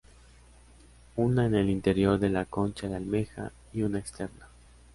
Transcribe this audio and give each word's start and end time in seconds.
Una 1.15 1.45
en 1.45 1.53
el 1.53 1.69
interior 1.69 2.17
de 2.17 2.29
la 2.29 2.45
"concha 2.45 2.87
de 2.87 2.95
almeja" 2.95 3.51
y 3.71 3.83
una 3.83 3.99
externa. 3.99 4.47